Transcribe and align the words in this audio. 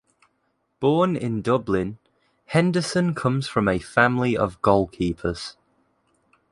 Born 0.79 1.15
in 1.15 1.43
Dublin, 1.43 1.99
Henderson 2.45 3.13
comes 3.13 3.47
from 3.47 3.67
a 3.67 3.77
family 3.77 4.35
of 4.35 4.59
goalkeepers. 4.63 5.57